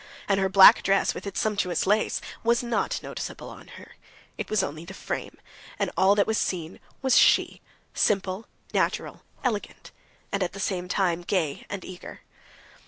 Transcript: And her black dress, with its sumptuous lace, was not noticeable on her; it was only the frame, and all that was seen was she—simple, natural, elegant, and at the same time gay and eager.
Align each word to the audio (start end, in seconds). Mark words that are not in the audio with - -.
And 0.27 0.39
her 0.39 0.49
black 0.49 0.81
dress, 0.81 1.13
with 1.13 1.27
its 1.27 1.39
sumptuous 1.39 1.85
lace, 1.85 2.21
was 2.43 2.63
not 2.63 2.99
noticeable 3.03 3.51
on 3.51 3.67
her; 3.77 3.93
it 4.35 4.49
was 4.49 4.63
only 4.63 4.83
the 4.83 4.95
frame, 4.95 5.37
and 5.77 5.91
all 5.95 6.15
that 6.15 6.25
was 6.25 6.39
seen 6.39 6.79
was 7.03 7.15
she—simple, 7.15 8.47
natural, 8.73 9.21
elegant, 9.43 9.91
and 10.31 10.41
at 10.41 10.53
the 10.53 10.59
same 10.59 10.87
time 10.87 11.21
gay 11.21 11.67
and 11.69 11.85
eager. 11.85 12.21